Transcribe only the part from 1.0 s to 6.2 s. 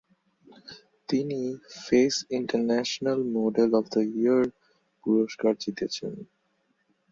তিনি "face international model of the year" পুরস্কার জিতেছেন।